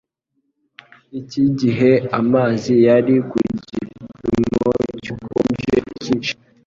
[1.19, 4.71] Iki gihe amazi yari ku gipimo
[5.03, 6.33] cy'ubukonje kinshi